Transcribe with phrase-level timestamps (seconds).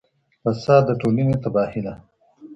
[0.43, 1.93] فساد د ټولني تباهي ده.